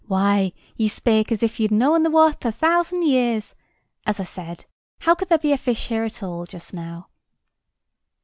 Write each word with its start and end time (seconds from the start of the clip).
Why, 0.07 0.53
ye 0.75 0.87
spake 0.87 1.31
as 1.31 1.43
if 1.43 1.59
ye'd 1.59 1.69
known 1.69 2.01
the 2.01 2.09
wather 2.09 2.49
a 2.49 2.51
thousand 2.51 3.03
years! 3.03 3.53
As 4.07 4.19
I 4.19 4.23
said, 4.23 4.65
how 5.01 5.13
could 5.13 5.29
there 5.29 5.37
be 5.37 5.51
a 5.51 5.59
fish 5.59 5.89
here 5.89 6.05
at 6.05 6.23
all, 6.23 6.47
just 6.47 6.73
now?" 6.73 7.09